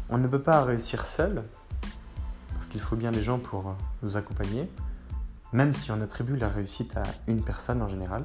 on 0.09 0.17
ne 0.17 0.27
peut 0.27 0.41
pas 0.41 0.63
réussir 0.63 1.05
seul, 1.05 1.43
parce 2.53 2.67
qu'il 2.67 2.81
faut 2.81 2.95
bien 2.95 3.11
des 3.11 3.23
gens 3.23 3.39
pour 3.39 3.75
nous 4.03 4.17
accompagner, 4.17 4.69
même 5.53 5.73
si 5.73 5.91
on 5.91 6.01
attribue 6.01 6.37
la 6.37 6.49
réussite 6.49 6.95
à 6.97 7.03
une 7.27 7.43
personne 7.43 7.81
en 7.81 7.87
général. 7.87 8.23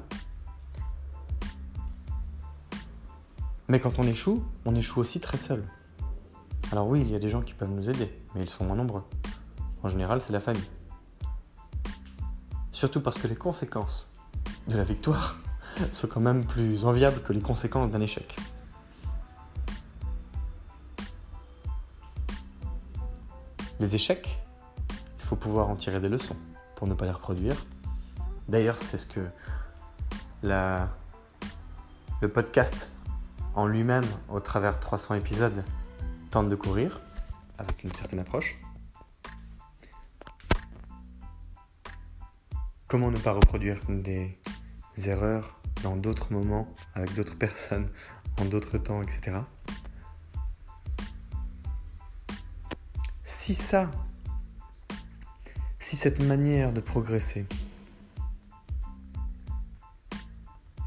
Mais 3.67 3.79
quand 3.79 3.99
on 3.99 4.03
échoue, 4.03 4.43
on 4.65 4.75
échoue 4.75 4.99
aussi 4.99 5.19
très 5.19 5.37
seul. 5.37 5.63
Alors 6.71 6.87
oui, 6.87 7.01
il 7.01 7.11
y 7.11 7.15
a 7.15 7.19
des 7.19 7.29
gens 7.29 7.41
qui 7.41 7.53
peuvent 7.53 7.69
nous 7.69 7.89
aider, 7.89 8.11
mais 8.35 8.41
ils 8.41 8.49
sont 8.49 8.65
moins 8.65 8.75
nombreux. 8.75 9.03
En 9.83 9.89
général, 9.89 10.21
c'est 10.21 10.33
la 10.33 10.39
famille. 10.39 10.69
Surtout 12.71 13.01
parce 13.01 13.17
que 13.17 13.27
les 13.27 13.35
conséquences 13.35 14.11
de 14.67 14.77
la 14.77 14.83
victoire 14.83 15.37
sont 15.91 16.07
quand 16.07 16.19
même 16.19 16.45
plus 16.45 16.85
enviables 16.85 17.21
que 17.21 17.33
les 17.33 17.41
conséquences 17.41 17.89
d'un 17.89 18.01
échec. 18.01 18.35
Les 23.83 23.95
échecs, 23.95 24.39
il 25.19 25.25
faut 25.25 25.35
pouvoir 25.35 25.67
en 25.67 25.75
tirer 25.75 25.99
des 25.99 26.07
leçons 26.07 26.37
pour 26.77 26.87
ne 26.87 26.93
pas 26.93 27.03
les 27.03 27.11
reproduire. 27.11 27.57
D'ailleurs, 28.47 28.77
c'est 28.77 28.97
ce 28.97 29.05
que 29.05 29.19
le 30.41 30.87
podcast 32.29 32.89
en 33.55 33.67
lui-même, 33.67 34.05
au 34.29 34.39
travers 34.39 34.71
de 34.71 34.79
300 34.79 35.15
épisodes, 35.15 35.65
tente 36.31 36.47
de 36.47 36.55
courir 36.55 37.01
avec 37.57 37.83
une 37.83 37.93
certaine 37.93 38.19
approche. 38.19 38.57
Comment 42.87 43.11
ne 43.11 43.17
pas 43.17 43.33
reproduire 43.33 43.81
des 43.89 44.39
erreurs 45.07 45.59
dans 45.83 45.97
d'autres 45.97 46.31
moments, 46.31 46.73
avec 46.93 47.13
d'autres 47.15 47.35
personnes, 47.37 47.89
en 48.39 48.45
d'autres 48.45 48.77
temps, 48.77 49.01
etc. 49.01 49.39
si 53.45 53.55
ça, 53.55 53.91
si 55.77 55.97
cette 55.97 56.21
manière 56.21 56.71
de 56.71 56.79
progresser 56.79 57.45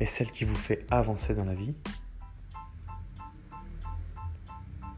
est 0.01 0.07
celle 0.07 0.31
qui 0.31 0.45
vous 0.45 0.55
fait 0.55 0.87
avancer 0.91 1.35
dans 1.35 1.45
la 1.45 1.55
vie, 1.55 1.75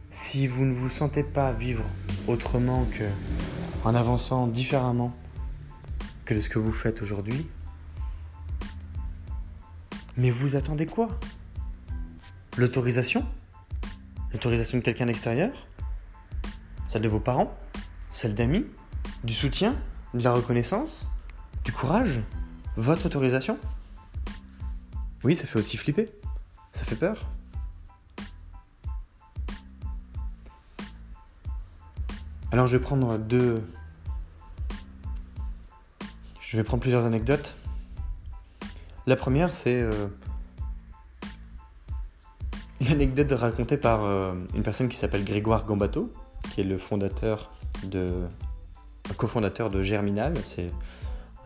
si 0.08 0.46
vous 0.46 0.66
ne 0.66 0.72
vous 0.72 0.88
sentez 0.88 1.24
pas 1.24 1.52
vivre 1.52 1.82
autrement 2.28 2.84
que 2.92 3.10
en 3.82 3.96
avançant 3.96 4.46
différemment 4.46 5.12
que 6.26 6.34
de 6.34 6.38
ce 6.38 6.48
que 6.48 6.60
vous 6.60 6.70
faites 6.70 7.02
aujourd'hui, 7.02 7.50
mais 10.16 10.30
vous 10.30 10.54
attendez 10.54 10.86
quoi? 10.86 11.08
L'autorisation? 12.56 13.26
L'autorisation 14.32 14.78
de 14.78 14.84
quelqu'un 14.84 15.06
d'extérieur? 15.06 15.67
Celle 16.88 17.02
de 17.02 17.08
vos 17.08 17.20
parents, 17.20 17.56
celle 18.10 18.34
d'amis, 18.34 18.66
du 19.22 19.34
soutien, 19.34 19.76
de 20.14 20.24
la 20.24 20.32
reconnaissance, 20.32 21.08
du 21.62 21.72
courage, 21.72 22.20
votre 22.76 23.06
autorisation? 23.06 23.58
Oui, 25.22 25.36
ça 25.36 25.46
fait 25.46 25.58
aussi 25.58 25.76
flipper. 25.76 26.06
Ça 26.72 26.84
fait 26.84 26.96
peur. 26.96 27.28
Alors 32.50 32.66
je 32.66 32.76
vais 32.76 32.82
prendre 32.82 33.18
deux... 33.18 33.56
Je 36.40 36.56
vais 36.56 36.64
prendre 36.64 36.80
plusieurs 36.80 37.04
anecdotes. 37.04 37.54
La 39.06 39.16
première, 39.16 39.52
c'est 39.52 39.82
euh, 39.82 40.08
l'anecdote 42.80 43.32
racontée 43.32 43.76
par 43.76 44.04
euh, 44.04 44.34
une 44.54 44.62
personne 44.62 44.88
qui 44.88 44.96
s'appelle 44.96 45.24
Grégoire 45.24 45.66
Gambato, 45.66 46.10
qui 46.58 46.62
est 46.62 46.64
le 46.64 46.78
fondateur 46.78 47.52
de, 47.84 48.24
cofondateur 49.16 49.70
de 49.70 49.80
Germinal. 49.80 50.34
C'est 50.44 50.72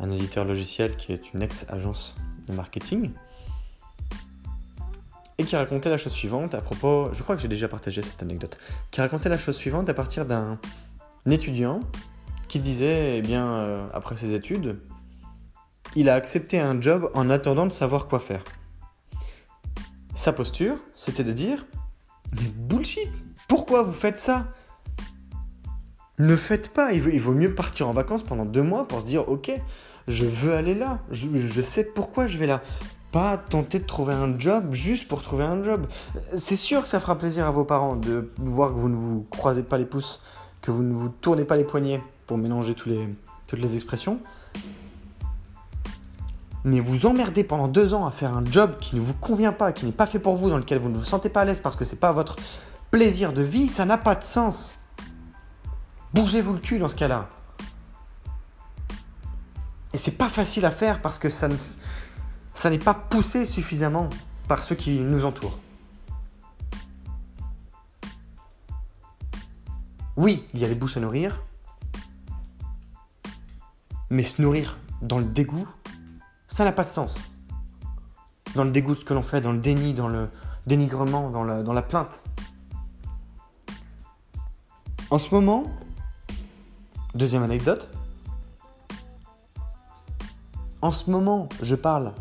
un 0.00 0.10
éditeur 0.10 0.46
logiciel 0.46 0.96
qui 0.96 1.12
est 1.12 1.34
une 1.34 1.42
ex-agence 1.42 2.16
de 2.48 2.54
marketing. 2.54 3.10
Et 5.36 5.44
qui 5.44 5.54
racontait 5.54 5.90
la 5.90 5.98
chose 5.98 6.14
suivante 6.14 6.54
à 6.54 6.62
propos, 6.62 7.10
je 7.12 7.22
crois 7.22 7.36
que 7.36 7.42
j'ai 7.42 7.48
déjà 7.48 7.68
partagé 7.68 8.00
cette 8.00 8.22
anecdote, 8.22 8.56
qui 8.90 9.02
racontait 9.02 9.28
la 9.28 9.36
chose 9.36 9.54
suivante 9.54 9.90
à 9.90 9.92
partir 9.92 10.24
d'un 10.24 10.58
étudiant 11.26 11.80
qui 12.48 12.58
disait, 12.58 13.18
eh 13.18 13.20
bien, 13.20 13.46
euh, 13.52 13.86
après 13.92 14.16
ses 14.16 14.32
études, 14.34 14.78
il 15.94 16.08
a 16.08 16.14
accepté 16.14 16.58
un 16.58 16.80
job 16.80 17.10
en 17.12 17.28
attendant 17.28 17.66
de 17.66 17.72
savoir 17.72 18.08
quoi 18.08 18.18
faire. 18.18 18.44
Sa 20.14 20.32
posture, 20.32 20.78
c'était 20.94 21.24
de 21.24 21.32
dire, 21.32 21.66
mais 22.32 22.48
bullshit, 22.48 23.10
pourquoi 23.46 23.82
vous 23.82 23.92
faites 23.92 24.18
ça? 24.18 24.48
Ne 26.18 26.36
faites 26.36 26.72
pas. 26.72 26.92
Il 26.92 27.20
vaut, 27.20 27.32
mieux 27.32 27.54
partir 27.54 27.88
en 27.88 27.92
vacances 27.92 28.22
pendant 28.22 28.44
deux 28.44 28.62
mois 28.62 28.86
pour 28.86 29.00
se 29.00 29.06
dire 29.06 29.28
ok, 29.28 29.52
je 30.08 30.24
veux 30.24 30.54
aller 30.54 30.74
là. 30.74 31.00
Je, 31.10 31.60
sais 31.60 31.84
pourquoi 31.84 32.26
je 32.26 32.38
vais 32.38 32.46
là. 32.46 32.62
Pas 33.10 33.36
tenter 33.36 33.78
de 33.78 33.84
trouver 33.84 34.14
un 34.14 34.38
job 34.38 34.72
juste 34.72 35.08
pour 35.08 35.22
trouver 35.22 35.44
un 35.44 35.62
job. 35.62 35.86
C'est 36.36 36.56
sûr 36.56 36.82
que 36.82 36.88
ça 36.88 36.98
fera 36.98 37.18
plaisir 37.18 37.46
à 37.46 37.50
vos 37.50 37.64
parents 37.64 37.96
de 37.96 38.30
voir 38.38 38.72
que 38.72 38.78
vous 38.78 38.88
ne 38.88 38.96
vous 38.96 39.26
croisez 39.30 39.62
pas 39.62 39.78
les 39.78 39.84
pouces, 39.84 40.20
que 40.62 40.70
vous 40.70 40.82
ne 40.82 40.94
vous 40.94 41.08
tournez 41.08 41.44
pas 41.44 41.56
les 41.56 41.64
poignets 41.64 42.02
pour 42.26 42.38
mélanger 42.38 42.74
toutes 42.74 43.58
les 43.58 43.74
expressions. 43.74 44.18
Mais 46.64 46.78
vous 46.78 47.06
emmerdez 47.06 47.42
pendant 47.42 47.66
deux 47.66 47.92
ans 47.92 48.06
à 48.06 48.10
faire 48.10 48.36
un 48.36 48.44
job 48.44 48.76
qui 48.80 48.94
ne 48.94 49.00
vous 49.00 49.14
convient 49.14 49.52
pas, 49.52 49.72
qui 49.72 49.84
n'est 49.84 49.92
pas 49.92 50.06
fait 50.06 50.20
pour 50.20 50.36
vous, 50.36 50.48
dans 50.48 50.58
lequel 50.58 50.78
vous 50.78 50.88
ne 50.88 50.96
vous 50.96 51.04
sentez 51.04 51.28
pas 51.28 51.40
à 51.40 51.44
l'aise 51.44 51.60
parce 51.60 51.74
que 51.74 51.84
c'est 51.84 51.98
pas 51.98 52.12
votre 52.12 52.36
plaisir 52.90 53.32
de 53.32 53.42
vie, 53.42 53.68
ça 53.68 53.84
n'a 53.84 53.98
pas 53.98 54.14
de 54.14 54.22
sens. 54.22 54.74
Bougez-vous 56.14 56.52
le 56.52 56.58
cul 56.58 56.78
dans 56.78 56.88
ce 56.88 56.96
cas-là. 56.96 57.28
Et 59.94 59.98
c'est 59.98 60.16
pas 60.18 60.28
facile 60.28 60.64
à 60.64 60.70
faire 60.70 61.00
parce 61.00 61.18
que 61.18 61.28
ça, 61.28 61.48
n'est 61.48 62.78
pas 62.78 62.94
poussé 62.94 63.44
suffisamment 63.44 64.10
par 64.46 64.62
ceux 64.62 64.74
qui 64.74 65.00
nous 65.00 65.24
entourent. 65.24 65.58
Oui, 70.16 70.46
il 70.52 70.60
y 70.60 70.64
a 70.64 70.68
des 70.68 70.74
bouches 70.74 70.98
à 70.98 71.00
nourrir, 71.00 71.42
mais 74.10 74.24
se 74.24 74.42
nourrir 74.42 74.78
dans 75.00 75.18
le 75.18 75.24
dégoût, 75.24 75.66
ça 76.48 76.64
n'a 76.64 76.72
pas 76.72 76.84
de 76.84 76.88
sens. 76.88 77.14
Dans 78.54 78.64
le 78.64 78.70
dégoût 78.70 78.92
de 78.92 78.98
ce 78.98 79.04
que 79.06 79.14
l'on 79.14 79.22
fait, 79.22 79.40
dans 79.40 79.52
le 79.52 79.58
déni, 79.58 79.94
dans 79.94 80.08
le 80.08 80.28
dénigrement, 80.66 81.30
dans 81.30 81.72
la 81.72 81.82
plainte. 81.82 82.20
En 85.08 85.18
ce 85.18 85.34
moment, 85.34 85.66
Deuxième 87.14 87.42
anecdote. 87.42 87.88
En 90.80 90.92
ce 90.92 91.10
moment, 91.10 91.50
je 91.62 91.74
parle 91.74 92.14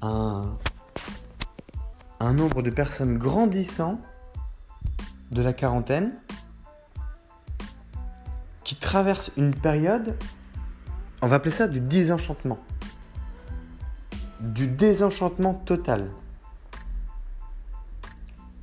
à 0.00 0.44
un, 2.20 2.32
nombre 2.32 2.62
de 2.62 2.70
personnes 2.70 3.18
grandissant 3.18 4.00
de 5.30 5.42
la 5.42 5.52
quarantaine 5.52 6.14
qui 8.64 8.76
traversent 8.76 9.32
une 9.36 9.54
période, 9.54 10.16
on 11.20 11.26
va 11.26 11.36
appeler 11.36 11.50
ça 11.50 11.68
du 11.68 11.80
désenchantement. 11.80 12.58
Du 14.40 14.68
désenchantement 14.68 15.52
total. 15.52 16.08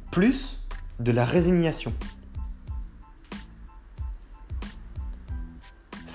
Plus 0.09 0.57
de 0.99 1.11
la 1.11 1.23
résignation. 1.23 1.93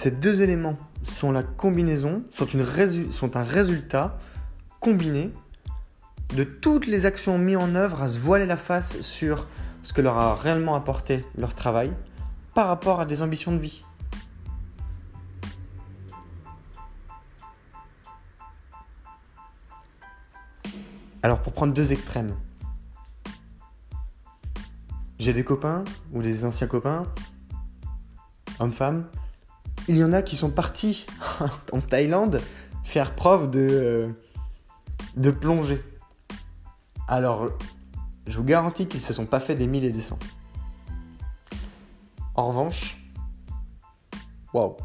Ces 0.02 0.10
deux 0.10 0.40
éléments 0.40 0.78
sont 1.02 1.30
la 1.30 1.42
combinaison, 1.42 2.24
sont, 2.30 3.36
un 3.36 3.42
résultat 3.42 4.18
combiné 4.80 5.30
de 6.34 6.42
toutes 6.42 6.86
les 6.86 7.04
actions 7.04 7.36
mises 7.36 7.58
en 7.58 7.74
œuvre 7.74 8.00
à 8.00 8.08
se 8.08 8.18
voiler 8.18 8.46
la 8.46 8.56
face 8.56 9.02
sur 9.02 9.46
ce 9.82 9.92
que 9.92 10.00
leur 10.00 10.16
a 10.16 10.36
réellement 10.36 10.74
apporté 10.74 11.22
leur 11.36 11.54
travail 11.54 11.92
par 12.54 12.68
rapport 12.68 12.98
à 12.98 13.04
des 13.04 13.20
ambitions 13.20 13.52
de 13.52 13.58
vie. 13.58 13.84
Alors 21.22 21.42
pour 21.42 21.52
prendre 21.52 21.74
deux 21.74 21.92
extrêmes, 21.92 22.34
j'ai 25.18 25.34
des 25.34 25.44
copains 25.44 25.84
ou 26.14 26.22
des 26.22 26.46
anciens 26.46 26.68
copains, 26.68 27.04
hommes-femmes, 28.60 29.04
il 29.88 29.96
y 29.96 30.04
en 30.04 30.12
a 30.12 30.22
qui 30.22 30.36
sont 30.36 30.50
partis 30.50 31.06
en 31.72 31.80
Thaïlande 31.80 32.40
faire 32.84 33.14
preuve 33.14 33.50
de, 33.50 33.60
euh, 33.60 34.08
de 35.16 35.30
plongée. 35.30 35.82
Alors, 37.08 37.48
je 38.26 38.36
vous 38.36 38.44
garantis 38.44 38.86
qu'ils 38.86 39.02
se 39.02 39.12
sont 39.12 39.26
pas 39.26 39.40
fait 39.40 39.54
des 39.54 39.66
mille 39.66 39.84
et 39.84 39.92
des 39.92 40.00
cents. 40.00 40.18
En 42.34 42.48
revanche, 42.48 42.96
waouh, 44.54 44.76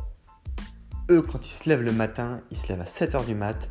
eux, 1.09 1.21
quand 1.21 1.45
ils 1.45 1.51
se 1.51 1.69
lèvent 1.69 1.83
le 1.83 1.91
matin, 1.91 2.41
ils 2.51 2.57
se 2.57 2.67
lèvent 2.67 2.81
à 2.81 2.85
7h 2.85 3.25
du 3.25 3.35
mat, 3.35 3.69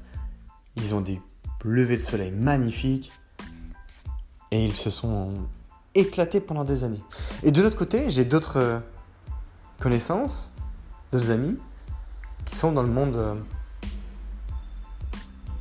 ils 0.76 0.94
ont 0.94 1.00
des 1.00 1.20
levées 1.64 1.96
de 1.96 2.02
soleil 2.02 2.30
magnifiques, 2.30 3.12
et 4.50 4.64
ils 4.64 4.76
se 4.76 4.90
sont 4.90 5.34
éclatés 5.94 6.40
pendant 6.40 6.64
des 6.64 6.84
années. 6.84 7.02
Et 7.42 7.50
de 7.50 7.60
l'autre 7.60 7.76
côté, 7.76 8.10
j'ai 8.10 8.24
d'autres 8.24 8.58
euh, 8.58 8.80
connaissances, 9.80 10.52
amis, 11.30 11.58
qui 12.44 12.56
sont 12.56 12.72
dans 12.72 12.82
le 12.82 12.88
monde 12.88 13.16
euh, 13.16 13.34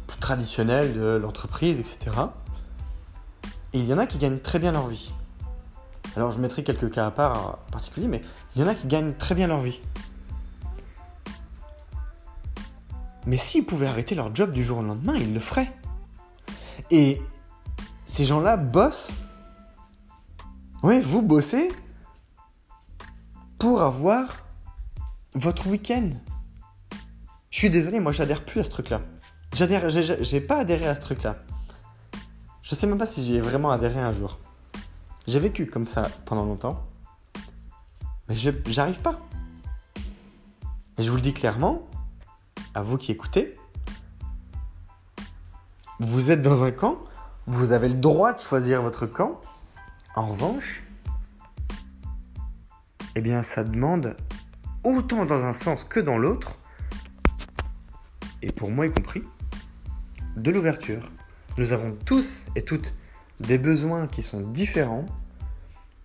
plus 0.08 0.18
traditionnel 0.18 0.94
de 0.94 1.20
l'entreprise, 1.22 1.80
etc. 1.80 2.12
Et 3.74 3.80
il 3.80 3.86
y 3.86 3.94
en 3.94 3.98
a 3.98 4.06
qui 4.06 4.18
gagnent 4.18 4.40
très 4.40 4.60
bien 4.60 4.72
leur 4.72 4.88
vie. 4.88 5.14
Alors 6.16 6.32
je 6.32 6.40
mettrai 6.40 6.64
quelques 6.64 6.92
cas 6.92 7.08
à 7.08 7.12
part 7.12 7.58
particuliers, 7.72 8.08
mais 8.08 8.22
il 8.56 8.62
y 8.62 8.66
en 8.66 8.68
a 8.68 8.76
qui 8.76 8.88
gagnent 8.88 9.14
très 9.14 9.36
bien 9.36 9.48
leur 9.48 9.62
vie. 9.62 9.80
Mais 13.26 13.38
s'ils 13.38 13.66
pouvaient 13.66 13.88
arrêter 13.88 14.16
leur 14.16 14.36
job 14.36 14.52
du 14.52 14.64
jour 14.64 14.80
au 14.80 14.84
lendemain, 14.84 15.16
ils 15.16 15.34
le 15.34 15.40
feraient. 15.40 15.72
Et 16.92 17.22
ces 18.06 18.26
gens-là 18.26 18.58
bossent. 18.58 19.16
Oui, 20.84 21.00
vous 21.00 21.22
bossez 21.22 21.70
pour 23.58 23.82
avoir 23.82 24.43
votre 25.36 25.68
week-end. 25.68 26.10
Je 27.50 27.58
suis 27.58 27.70
désolé, 27.70 28.00
moi 28.00 28.12
j'adhère 28.12 28.46
plus 28.46 28.60
à 28.60 28.64
ce 28.64 28.70
truc-là. 28.70 29.02
J'adhère, 29.54 29.90
j'ai 29.90 30.42
pas 30.42 30.60
adhéré 30.60 30.88
à 30.88 30.96
ce 30.96 31.02
truc-là. 31.02 31.36
Je 32.64 32.76
sais 32.76 32.88
même 32.88 32.98
pas 32.98 33.06
si 33.06 33.24
j'y 33.24 33.36
ai 33.36 33.42
vraiment 33.42 33.70
adhéré 33.72 34.00
un 34.00 34.14
jour. 34.14 34.40
J'ai 35.28 35.40
vécu 35.40 35.68
comme 35.68 35.88
ça 35.88 36.10
pendant 36.26 36.46
longtemps, 36.46 36.84
mais 38.28 38.36
j'arrive 38.36 39.00
pas. 39.00 39.20
Et 40.98 41.04
je 41.04 41.10
vous 41.10 41.16
le 41.16 41.22
dis 41.22 41.34
clairement, 41.34 41.88
à 42.74 42.82
vous 42.82 42.98
qui 42.98 43.12
écoutez, 43.12 43.58
vous 46.00 46.32
êtes 46.32 46.42
dans 46.42 46.64
un 46.64 46.72
camp, 46.72 46.98
vous 47.46 47.72
avez 47.72 47.90
le 47.90 47.96
droit 47.96 48.34
de 48.34 48.40
choisir 48.40 48.82
votre 48.82 49.06
camp. 49.06 49.40
En 50.16 50.28
revanche, 50.28 50.84
eh 53.16 53.22
bien, 53.22 53.44
ça 53.44 53.64
demande 53.64 54.16
autant 54.84 55.26
dans 55.26 55.46
un 55.46 55.54
sens 55.54 55.84
que 55.84 56.00
dans 56.00 56.18
l'autre, 56.18 56.58
et 58.42 58.52
pour 58.52 58.70
moi 58.70 58.88
y 58.88 58.92
compris, 58.92 59.24
de 60.36 60.52
l'ouverture. 60.52 61.12
Nous 61.58 61.74
avons 61.74 61.96
tous 62.06 62.46
et 62.56 62.64
toutes 62.64 62.94
des 63.40 63.58
besoins 63.58 64.08
qui 64.08 64.22
sont 64.22 64.42
différents, 64.42 65.06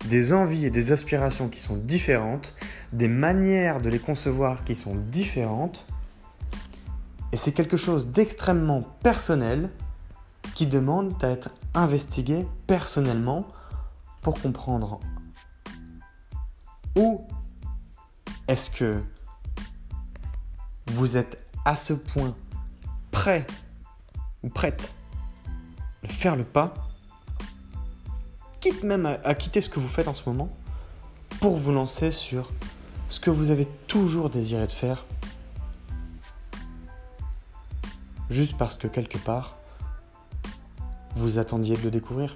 des 0.07 0.33
envies 0.33 0.65
et 0.65 0.69
des 0.69 0.91
aspirations 0.91 1.49
qui 1.49 1.59
sont 1.59 1.75
différentes, 1.75 2.55
des 2.93 3.07
manières 3.07 3.81
de 3.81 3.89
les 3.89 3.99
concevoir 3.99 4.63
qui 4.63 4.75
sont 4.75 4.95
différentes. 4.95 5.85
Et 7.31 7.37
c'est 7.37 7.51
quelque 7.51 7.77
chose 7.77 8.07
d'extrêmement 8.07 8.81
personnel 9.03 9.69
qui 10.55 10.67
demande 10.67 11.13
à 11.23 11.29
être 11.29 11.49
investigué 11.73 12.45
personnellement 12.67 13.47
pour 14.21 14.39
comprendre 14.41 14.99
où 16.95 17.25
est-ce 18.49 18.71
que 18.71 19.01
vous 20.87 21.17
êtes 21.17 21.37
à 21.65 21.75
ce 21.75 21.93
point 21.93 22.35
prêt 23.11 23.45
ou 24.41 24.49
prête 24.49 24.91
faire 26.05 26.35
le 26.35 26.43
pas, 26.43 26.73
quitte 28.59 28.83
même 28.83 29.05
à, 29.05 29.35
quitter 29.35 29.61
ce 29.61 29.69
que 29.69 29.79
vous 29.79 29.87
faites 29.87 30.07
en 30.07 30.15
ce 30.15 30.23
moment, 30.27 30.49
pour 31.39 31.57
vous 31.57 31.71
lancer 31.71 32.09
sur 32.09 32.51
ce 33.07 33.19
que 33.19 33.29
vous 33.29 33.51
avez 33.51 33.65
toujours 33.85 34.31
désiré 34.31 34.65
de 34.65 34.71
faire, 34.71 35.05
juste 38.31 38.57
parce 38.57 38.75
que 38.75 38.87
quelque 38.87 39.19
part, 39.19 39.57
vous 41.13 41.37
attendiez 41.37 41.77
de 41.77 41.83
le 41.83 41.91
découvrir? 41.91 42.35